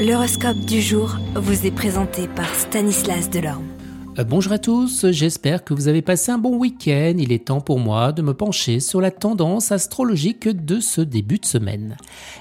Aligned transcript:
L'horoscope 0.00 0.60
du 0.60 0.80
jour 0.80 1.18
vous 1.34 1.66
est 1.66 1.70
présenté 1.70 2.26
par 2.26 2.48
Stanislas 2.54 3.28
Delorme. 3.28 3.66
Euh, 4.18 4.24
bonjour 4.24 4.54
à 4.54 4.58
tous, 4.58 5.10
j'espère 5.10 5.62
que 5.62 5.74
vous 5.74 5.88
avez 5.88 6.00
passé 6.00 6.32
un 6.32 6.38
bon 6.38 6.56
week-end. 6.56 7.16
Il 7.18 7.32
est 7.32 7.48
temps 7.48 7.60
pour 7.60 7.78
moi 7.78 8.10
de 8.12 8.22
me 8.22 8.32
pencher 8.32 8.80
sur 8.80 9.02
la 9.02 9.10
tendance 9.10 9.72
astrologique 9.72 10.48
de 10.48 10.80
ce 10.80 11.02
début 11.02 11.38
de 11.38 11.44
semaine. 11.44 11.98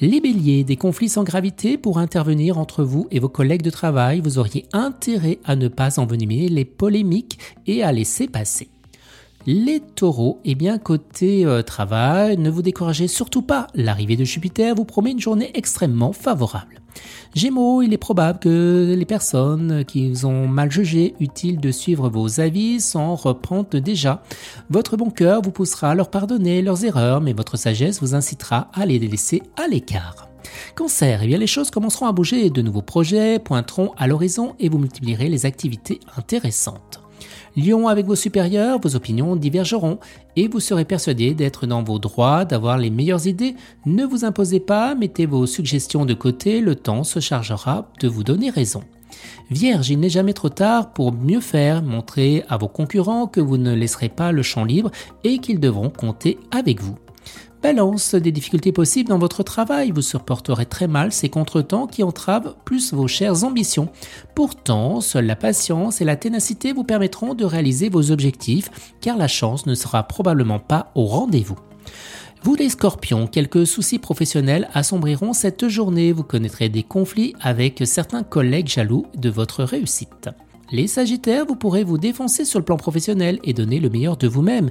Les 0.00 0.20
béliers, 0.20 0.62
des 0.62 0.76
conflits 0.76 1.08
sans 1.08 1.24
gravité 1.24 1.76
pour 1.76 1.98
intervenir 1.98 2.56
entre 2.56 2.84
vous 2.84 3.08
et 3.10 3.18
vos 3.18 3.28
collègues 3.28 3.62
de 3.62 3.70
travail, 3.70 4.20
vous 4.20 4.38
auriez 4.38 4.66
intérêt 4.72 5.40
à 5.44 5.56
ne 5.56 5.66
pas 5.66 5.98
envenimer 5.98 6.48
les 6.48 6.64
polémiques 6.64 7.40
et 7.66 7.82
à 7.82 7.90
laisser 7.90 8.28
passer. 8.28 8.68
Les 9.46 9.80
taureaux, 9.80 10.38
eh 10.44 10.54
bien 10.54 10.76
côté 10.76 11.46
euh, 11.46 11.62
travail, 11.62 12.36
ne 12.36 12.50
vous 12.50 12.60
découragez 12.60 13.08
surtout 13.08 13.40
pas. 13.40 13.68
L'arrivée 13.74 14.16
de 14.16 14.24
Jupiter 14.24 14.74
vous 14.74 14.84
promet 14.84 15.12
une 15.12 15.20
journée 15.20 15.50
extrêmement 15.54 16.12
favorable. 16.12 16.82
Gémeaux, 17.34 17.80
il 17.80 17.94
est 17.94 17.98
probable 17.98 18.38
que 18.38 18.94
les 18.94 19.04
personnes 19.06 19.84
qui 19.86 20.10
vous 20.10 20.26
ont 20.26 20.46
mal 20.46 20.70
jugé 20.70 21.14
utile 21.20 21.58
de 21.58 21.70
suivre 21.70 22.10
vos 22.10 22.38
avis 22.40 22.80
s'en 22.80 23.14
reprendre 23.14 23.78
déjà. 23.78 24.22
Votre 24.68 24.98
bon 24.98 25.08
cœur 25.08 25.40
vous 25.40 25.52
poussera 25.52 25.92
à 25.92 25.94
leur 25.94 26.10
pardonner 26.10 26.60
leurs 26.60 26.84
erreurs, 26.84 27.22
mais 27.22 27.32
votre 27.32 27.56
sagesse 27.56 28.02
vous 28.02 28.14
incitera 28.14 28.68
à 28.74 28.84
les 28.84 28.98
laisser 28.98 29.42
à 29.56 29.68
l'écart. 29.68 30.28
Cancer, 30.74 31.22
eh 31.22 31.26
bien 31.26 31.38
les 31.38 31.46
choses 31.46 31.70
commenceront 31.70 32.06
à 32.06 32.12
bouger, 32.12 32.50
de 32.50 32.60
nouveaux 32.60 32.82
projets 32.82 33.38
pointeront 33.38 33.92
à 33.96 34.06
l'horizon 34.06 34.54
et 34.58 34.68
vous 34.68 34.78
multiplierez 34.78 35.28
les 35.28 35.46
activités 35.46 36.00
intéressantes. 36.16 37.00
Lion 37.56 37.88
avec 37.88 38.06
vos 38.06 38.16
supérieurs, 38.16 38.80
vos 38.80 38.96
opinions 38.96 39.36
divergeront 39.36 39.98
et 40.36 40.48
vous 40.48 40.60
serez 40.60 40.84
persuadé 40.84 41.34
d'être 41.34 41.66
dans 41.66 41.82
vos 41.82 41.98
droits, 41.98 42.44
d'avoir 42.44 42.78
les 42.78 42.90
meilleures 42.90 43.26
idées. 43.26 43.56
Ne 43.86 44.04
vous 44.04 44.24
imposez 44.24 44.60
pas, 44.60 44.94
mettez 44.94 45.26
vos 45.26 45.46
suggestions 45.46 46.04
de 46.04 46.14
côté, 46.14 46.60
le 46.60 46.76
temps 46.76 47.04
se 47.04 47.20
chargera 47.20 47.88
de 48.00 48.08
vous 48.08 48.24
donner 48.24 48.50
raison. 48.50 48.82
Vierge, 49.50 49.90
il 49.90 49.98
n'est 49.98 50.08
jamais 50.08 50.32
trop 50.32 50.48
tard 50.48 50.92
pour 50.92 51.12
mieux 51.12 51.40
faire, 51.40 51.82
montrer 51.82 52.44
à 52.48 52.56
vos 52.56 52.68
concurrents 52.68 53.26
que 53.26 53.40
vous 53.40 53.56
ne 53.56 53.74
laisserez 53.74 54.08
pas 54.08 54.32
le 54.32 54.42
champ 54.42 54.64
libre 54.64 54.90
et 55.24 55.38
qu'ils 55.38 55.60
devront 55.60 55.90
compter 55.90 56.38
avec 56.50 56.80
vous. 56.80 56.96
Balance 57.62 58.14
des 58.14 58.32
difficultés 58.32 58.72
possibles 58.72 59.10
dans 59.10 59.18
votre 59.18 59.42
travail, 59.42 59.90
vous 59.90 60.00
supporterez 60.00 60.64
très 60.64 60.88
mal 60.88 61.12
ces 61.12 61.28
contretemps 61.28 61.86
qui 61.86 62.02
entravent 62.02 62.54
plus 62.64 62.94
vos 62.94 63.06
chères 63.06 63.44
ambitions. 63.44 63.90
Pourtant, 64.34 65.02
seule 65.02 65.26
la 65.26 65.36
patience 65.36 66.00
et 66.00 66.06
la 66.06 66.16
ténacité 66.16 66.72
vous 66.72 66.84
permettront 66.84 67.34
de 67.34 67.44
réaliser 67.44 67.90
vos 67.90 68.10
objectifs, 68.10 68.70
car 69.02 69.18
la 69.18 69.28
chance 69.28 69.66
ne 69.66 69.74
sera 69.74 70.04
probablement 70.04 70.58
pas 70.58 70.90
au 70.94 71.04
rendez-vous. 71.04 71.58
Vous 72.42 72.54
les 72.54 72.70
scorpions, 72.70 73.26
quelques 73.26 73.66
soucis 73.66 73.98
professionnels 73.98 74.70
assombriront 74.72 75.34
cette 75.34 75.68
journée, 75.68 76.12
vous 76.12 76.24
connaîtrez 76.24 76.70
des 76.70 76.82
conflits 76.82 77.34
avec 77.42 77.82
certains 77.84 78.22
collègues 78.22 78.68
jaloux 78.68 79.04
de 79.14 79.28
votre 79.28 79.64
réussite. 79.64 80.30
Les 80.72 80.86
Sagittaires, 80.86 81.46
vous 81.46 81.56
pourrez 81.56 81.82
vous 81.82 81.98
défoncer 81.98 82.44
sur 82.44 82.60
le 82.60 82.64
plan 82.64 82.76
professionnel 82.76 83.40
et 83.42 83.52
donner 83.52 83.80
le 83.80 83.90
meilleur 83.90 84.16
de 84.16 84.28
vous-même. 84.28 84.70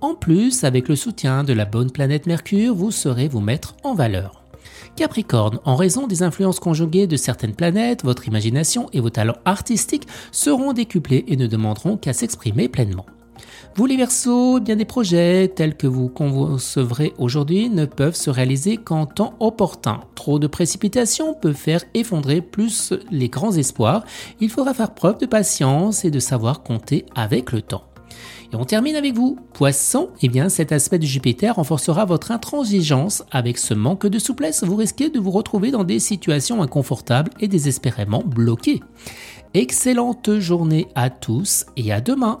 En 0.00 0.14
plus, 0.14 0.62
avec 0.62 0.88
le 0.88 0.94
soutien 0.94 1.42
de 1.42 1.52
la 1.52 1.64
bonne 1.64 1.90
planète 1.90 2.26
Mercure, 2.26 2.74
vous 2.74 2.92
saurez 2.92 3.26
vous 3.26 3.40
mettre 3.40 3.74
en 3.82 3.94
valeur. 3.94 4.44
Capricorne, 4.94 5.58
en 5.64 5.74
raison 5.74 6.06
des 6.06 6.22
influences 6.22 6.60
conjuguées 6.60 7.06
de 7.06 7.16
certaines 7.16 7.54
planètes, 7.54 8.04
votre 8.04 8.28
imagination 8.28 8.88
et 8.92 9.00
vos 9.00 9.10
talents 9.10 9.38
artistiques 9.44 10.06
seront 10.30 10.72
décuplés 10.72 11.24
et 11.26 11.36
ne 11.36 11.46
demanderont 11.46 11.96
qu'à 11.96 12.12
s'exprimer 12.12 12.68
pleinement. 12.68 13.06
Vous 13.76 13.86
les 13.86 13.96
Verseaux, 13.96 14.60
bien 14.60 14.76
des 14.76 14.84
projets 14.84 15.48
tels 15.48 15.76
que 15.76 15.86
vous 15.86 16.08
concevrez 16.08 17.14
aujourd'hui 17.18 17.70
ne 17.70 17.84
peuvent 17.84 18.16
se 18.16 18.30
réaliser 18.30 18.76
qu'en 18.76 19.06
temps 19.06 19.34
opportun. 19.40 20.00
Trop 20.14 20.38
de 20.38 20.46
précipitation 20.46 21.34
peut 21.34 21.52
faire 21.52 21.84
effondrer 21.94 22.40
plus 22.40 22.92
les 23.10 23.28
grands 23.28 23.52
espoirs. 23.52 24.04
Il 24.40 24.50
faudra 24.50 24.74
faire 24.74 24.94
preuve 24.94 25.18
de 25.18 25.26
patience 25.26 26.04
et 26.04 26.10
de 26.10 26.18
savoir 26.18 26.62
compter 26.62 27.06
avec 27.14 27.52
le 27.52 27.62
temps. 27.62 27.84
Et 28.52 28.56
on 28.56 28.64
termine 28.64 28.96
avec 28.96 29.14
vous. 29.14 29.38
Poisson, 29.52 30.10
eh 30.22 30.28
bien 30.28 30.48
cet 30.48 30.72
aspect 30.72 30.98
de 30.98 31.06
Jupiter 31.06 31.54
renforcera 31.54 32.04
votre 32.04 32.32
intransigeance. 32.32 33.22
Avec 33.30 33.58
ce 33.58 33.74
manque 33.74 34.06
de 34.06 34.18
souplesse, 34.18 34.64
vous 34.64 34.76
risquez 34.76 35.08
de 35.08 35.20
vous 35.20 35.30
retrouver 35.30 35.70
dans 35.70 35.84
des 35.84 36.00
situations 36.00 36.60
inconfortables 36.62 37.30
et 37.40 37.48
désespérément 37.48 38.22
bloquées. 38.24 38.80
Excellente 39.54 40.38
journée 40.38 40.88
à 40.94 41.10
tous 41.10 41.66
et 41.76 41.92
à 41.92 42.00
demain 42.00 42.40